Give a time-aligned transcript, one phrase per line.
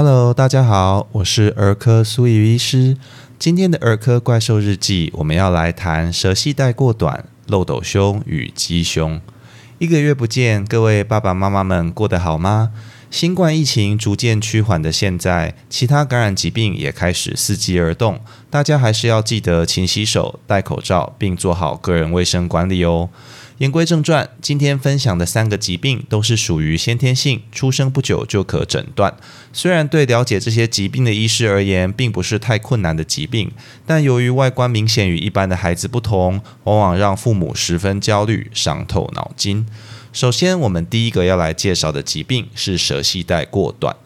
[0.00, 2.96] Hello，大家好，我是儿科苏怡医师。
[3.36, 9.20] 今天的儿科怪兽日记，我们要来谈舌系带过短、漏斗胸与鸡胸。
[9.78, 12.70] 一个月不见，各位爸爸妈妈们过得好吗？
[13.10, 23.08] 新冠疫情逐渐趋缓的现在，其他感染疾病也开始伺机而动，大家还是要记得勤洗手、戴口罩，并做好个人卫生管理哦。
[23.58, 29.16] 言归正传，今天分享的三个疾病都是属于先天性，出生不久就可诊断。
[29.52, 33.50] 虽然对了解这些疾病的医师而言，并不是太困难的疾病，
[33.84, 39.66] 但由于外观明显与一般的孩子不同，往往让父母十分焦虑，伤透脑筋。
[40.12, 43.96] 首先，我们第一个要来介绍的疾病是舌系带过短。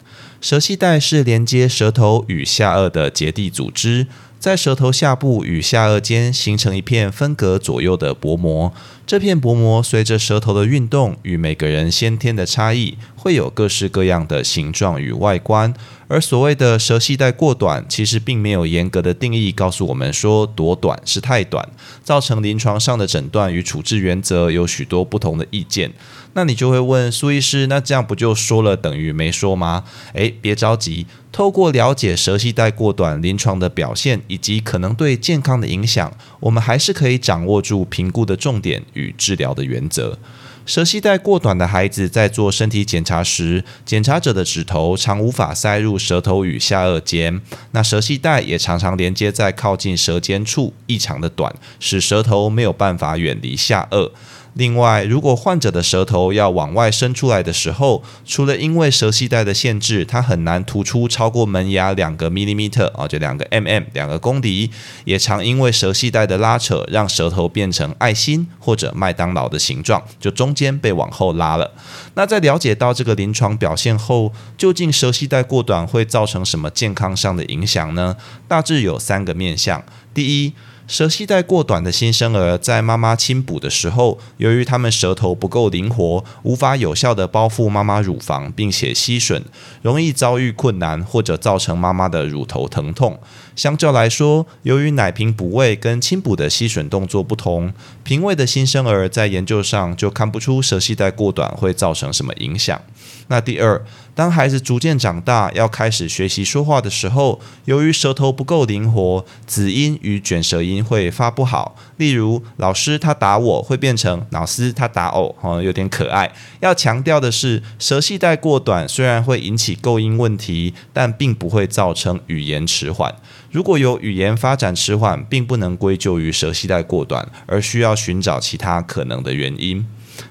[0.41, 4.07] 舌系带是连接舌头与下颚的结缔组织。
[4.43, 8.73] 在舌头下部与下颚间形成一片分隔左右的薄膜，
[9.07, 15.73] 这片薄膜随着舌头的运动与每个人先天的差异，会有各式各样的形状与外观。
[16.09, 21.67] 而所谓的舌系带过短，其实并没有严格的定义告诉我们说多短是太短，
[22.03, 25.93] 造成临床上的诊断与处置原则有许多不同的意见。
[26.33, 29.85] 那你就会问苏医师，那这样不就说了等于没说吗？
[30.13, 40.19] 诶，别着急，透过了解舌系带过短临床的表现以及可能对健康的影响，我们还是可以掌握住评估的重点与治疗的原则。
[40.65, 54.11] 舌系带过短的孩子在做身体检查时，检查者的指头常无法塞入舌头与下颚间，那舌系带也常常连接在靠近舌尖处，异常的短，使舌头没有办法远离下颚。
[54.55, 64.69] 另外，如果患者的舌头要往外伸出来的时候，除了因为舌系带的限制，它很难突出超过门牙两个毫米米特啊，就两个 mm 两个公厘，
[65.05, 71.71] 也常因为舌系带的拉扯，让舌头变成爱心或者麦当劳的形状，就中间被往后拉了。
[72.13, 78.15] 那在了解到这个临床表现后，究竟舌系带过短会造成什么健康上的影响呢？
[78.47, 79.83] 大致有三个面向。
[80.13, 80.53] 第一，
[80.85, 89.41] 舌系带过短的新生儿在妈妈亲哺的时候，由于他们舌头不够灵活，无法有效的包覆妈妈乳房，并且吸吮，
[89.81, 93.17] 容易遭遇困难或者造成妈妈的乳头疼痛。
[93.55, 97.71] 相较来说，由于奶瓶哺喂跟亲哺的吸吮动作不同，
[98.03, 102.79] 平喂的新生儿在研究上就看不出舌系带过短会造成什么影响。
[103.27, 111.75] 那第二，当孩子逐渐长大，要开始学习说话的时候，由于舌头不够灵活，子音与卷舌音会发不好。
[111.97, 116.31] 例如，老师他打我会变成老师他打我，哦，有点可爱。
[116.59, 123.15] 要强调的是，舌系带过短虽然会引起构音问题，但并不会造成语言迟缓。
[123.51, 129.85] 如果有语言发展迟缓，并不能归咎于舌系带过短，而需要寻找其他可能的原因。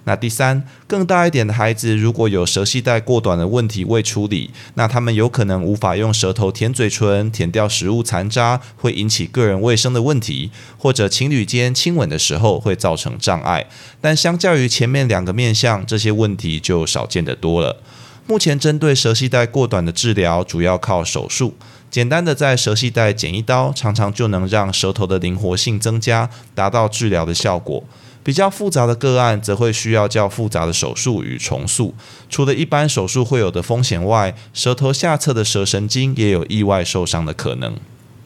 [0.04, 13.66] 那第三，更大一点的孩子，如果有舌系带过短的问题未处理，那他们有可能无法用舌头舔嘴唇，舔掉食物残渣，会引起个人卫生的问题，或者情侣间亲吻的时候会造成障碍。
[14.00, 17.82] 但相较于前面两个面向，这些问题就少见得多了。
[18.26, 21.54] 目前针对舌系带过短的治疗，主要靠手术，
[21.90, 27.82] 简单的在舌系带剪一刀，常常就能让舌头的灵活性增加，达到治疗的效果。
[28.22, 31.94] 比较复杂的个案，则会需要较复杂的手术与重塑。
[32.30, 37.76] 除了一般手术会有的风险外，舌头下侧的舌神经也有意外受伤的可能。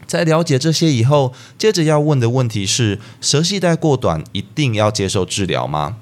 [0.07, 5.97] 在了解这些以后，接着要问的问题是：舌系带过短，一定要接受治疗吗？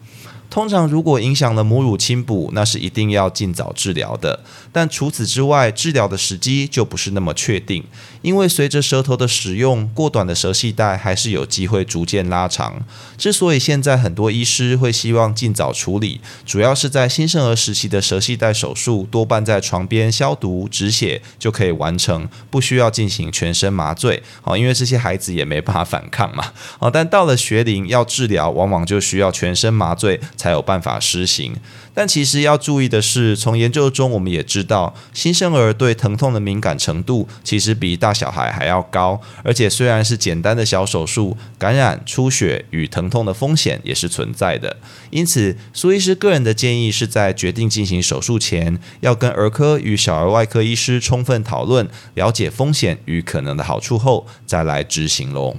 [0.50, 4.38] 通常，如果影响了母乳亲哺，那是一定要尽早治疗的。
[4.70, 7.82] 但除此之外，治疗的时机就不是那么确定，
[8.22, 12.84] 因为随着舌头的使用，过短的舌系带还是有机会逐渐拉长。
[13.18, 24.22] 之所以现在很多医师会希望尽早处理，主要是在新生儿时期的舌系带手术，多半在床边消毒止血就可以完成，不需要进行全身麻醉。
[24.40, 26.52] 好，因为这些孩子也没办法反抗嘛。
[26.78, 30.20] 好，但到了学龄要治疗，往往就需要全身麻醉。
[30.44, 31.56] 才有办法施行，
[31.94, 44.76] 但其实要注意的是，从研究中我们也知道，新生儿对疼痛的敏感程度其实比大小孩还要高，而且虽然是简单的小手术，感染、出血与疼痛的风险也是存在的。
[45.08, 55.56] 因此，苏医师个人的建议是在决定进行手术前，要跟儿科与小儿外科医师充分讨论，了解风险与可能的好处后，再来执行喽。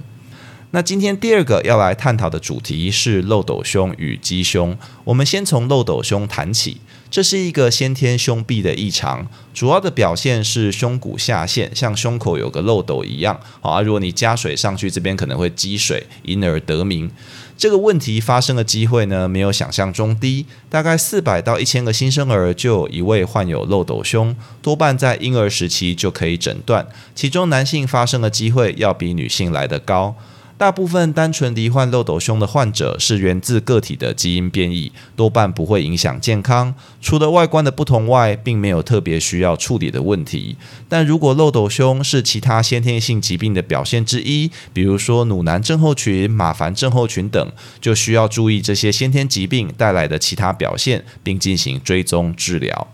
[0.76, 4.76] 那今天第二个要来探讨的主题是漏斗胸与鸡胸。
[5.04, 6.76] 我们先从漏斗胸谈起。
[7.10, 13.40] 这是一个先天胸壁的异常，主要的表现是胸骨下陷，像胸口有个漏斗一样。
[13.62, 17.10] 好啊，如果你加水上去，这边可能会积水，因而得名。
[17.56, 30.14] 这个问题发生的机会呢，没有想象中低，大概四百到一千个新生儿就有一位患有漏斗胸，多半在婴儿时期就可以诊断，其中男性发生的机会要比女性来得高。
[30.58, 36.74] 大部分单纯罹患漏斗胸的患者是源自个体的基因变异，多半不会影响健康。
[37.02, 40.56] 除了外观的不同外，并没有特别需要处理的问题。
[40.88, 52.88] 但如果漏斗胸是其他先天性疾病的表现之一，比如说努南症候群、马凡症候群等，就需要注意这些先天疾病带来的其他表现，并进行追踪治疗。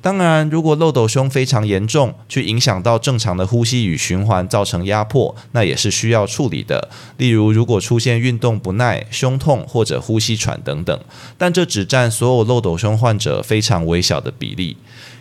[0.00, 6.88] 当然，如果漏斗胸非常严重，去影响到正常的呼吸与循环，造成压迫，那也是需要处理的。
[7.16, 11.00] 例如，如果出现运动不耐、胸痛或者呼吸喘等等，
[11.36, 14.76] 但这只占所有漏斗胸患者非常微小的比例。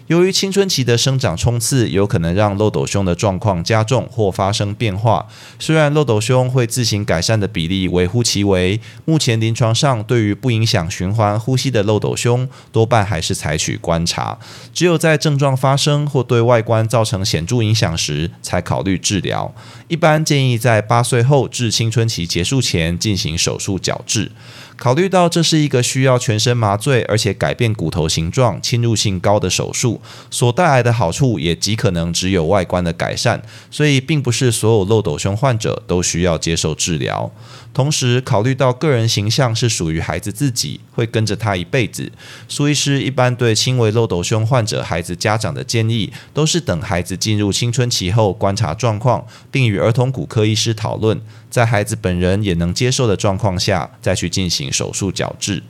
[0.07, 5.27] 由于青春期的生长冲刺有可能让漏斗胸的状况加重或发生变化，
[5.59, 14.37] 虽然漏斗胸会自行改善的比例微乎其微，目前临床上对于不影响循环呼吸的漏斗胸，多半还是采取观察，
[14.73, 19.53] 只有在症状发生或对外观造成显著影响时，才考虑治疗。
[19.89, 24.31] 一般建议在八岁后至青春期结束前进行手术矫治。
[24.77, 33.41] 考虑到这是一个需要全身麻醉，而且改变骨头形状、侵入性高的手术，所带来的好处也极可能只有外观的改善，
[33.71, 37.31] 所以并不是所有漏斗胸患者都需要接受治疗。
[37.77, 42.11] 同时，考虑到个人形象是属于孩子自己，会跟着他一辈子，
[42.47, 51.21] 苏医师一般对轻微漏斗胸患者孩子家长的建议，都是等孩子进入青春期后观察状况，并与儿童骨科医师讨论，
[51.51, 55.61] 在孩子本人也能接受的状况下，再去进行手术矫治。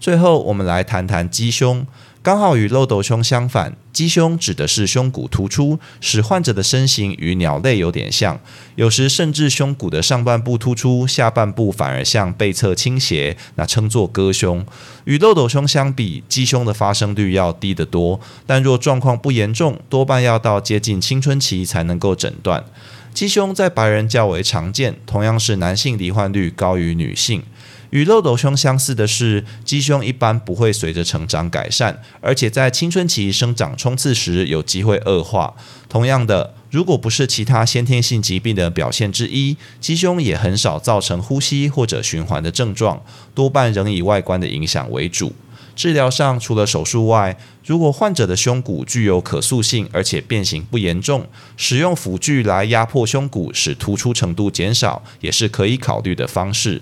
[0.00, 1.86] 最后，我们来谈谈鸡胸。
[2.22, 8.38] 刚好与漏斗胸相反，鸡胸指的是胸骨突出，使患者的身形与鸟类有点像，
[8.76, 14.64] 有时甚至胸骨的上半部突出，下半部反而向背侧倾斜，那称作鸽胸。
[15.02, 22.64] 与漏斗胸相比，鸡胸的发生率要低得多，但若状况不严重，多半要到接近青春期才能够诊断。
[23.14, 27.42] 鸡胸在白人较为常见，同样是男性罹患率高于女性。
[27.90, 35.54] 与漏斗胸相似的是，鸡胸一般不会随着成长改善，而且在青春期生长冲刺时有机会恶化。
[35.90, 43.02] 同样的，如果不是其他先天性疾病的表现之一，鸡胸也很少造成呼吸或者循环的症状，
[43.34, 45.34] 多半仍以外观的影响为主。
[45.82, 47.36] 治疗上，除了手术外，
[47.66, 51.26] 如果患者的胸骨具有可塑性，而且变形不严重，
[51.56, 56.80] 使用辅具来压迫胸骨，使突出程度减少，也是可以考虑的方式。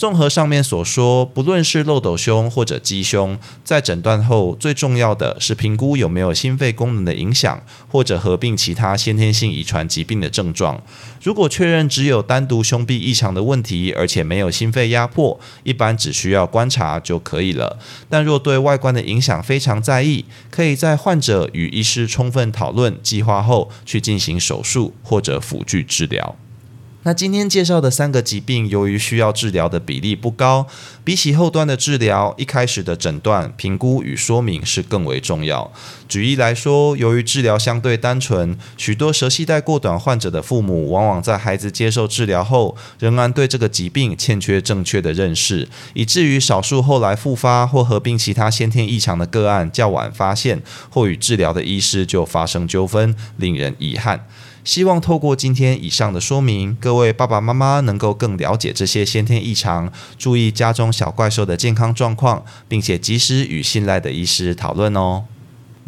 [0.00, 10.82] 综合上面所说，不论是漏斗胸或者鸡胸，在诊断后最重要的是评估有没有心肺功能的影响，或者合并其他先天性遗传疾病的症状。
[11.22, 17.78] 如果确认只有单独胸壁异常的问题，而且没有心肺压迫，一般只需要观察就可以了。
[18.08, 26.36] 但若对外观的影响非常在意，可以在患者与医师充分讨论计划后，去进行手术或者辅具治疗。
[27.02, 30.66] 那今天介绍的三个疾病，由于需要治疗的比例不高，
[31.02, 35.72] 比起后端的治疗，一开始的诊断、评估与说明是更为重要。
[36.06, 54.26] 举例来说，由于治疗相对单纯，许多舌系带过短患者的父母，往往在孩子接受治疗后，仍然对这个疾病欠缺正确的认识，以至于少数后来复发或合并其他先天异常的个案较晚发现，或与治疗的医师就发生纠纷，令人遗憾。
[54.62, 65.24] 希望透过今天以上的说明，各位爸爸妈妈能够更了解这些先天异常，注意家中小怪兽的健康状况，并且及时与信赖的医师讨论哦。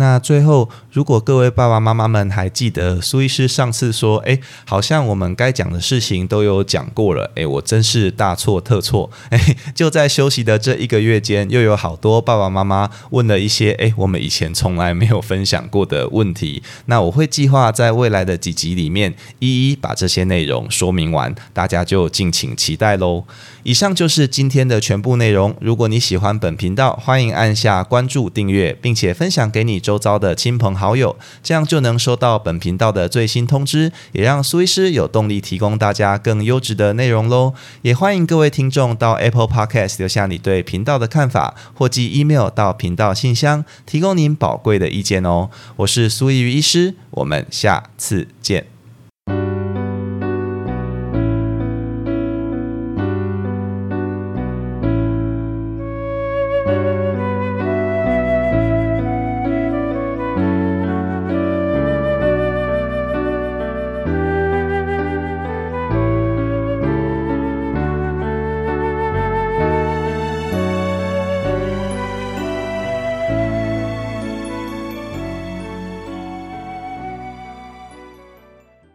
[0.03, 16.61] 那最后，如果各位爸爸妈妈们还记得苏医师上次说，哎，好像我们该讲的事情都有讲过了，哎，我真是大错特错， 哎，就在休息的这一个月间，又有好多爸爸妈妈问了一些，哎，我们以前从来没有分享过的问题。
[16.87, 23.23] 那我会计划在未来的几集里面，一一把这些内容说明完，大家就敬请期待喽。
[23.63, 25.55] 以上就是今天的全部内容。
[25.61, 37.53] 如果你喜欢本频道，欢迎按下关注、订阅，并且分享给你周遭的亲朋好友，这样就能收到本频道的最新通知，也让苏医师有动力提供大家更优质的内容喽。
[37.83, 45.51] 也欢迎各位听众到 Apple Podcast 留下你对频道的看法，或寄 email 到频道信箱，提供您宝贵的意见哦。
[45.77, 48.82] 我是苏怡瑜医师，我们下次见。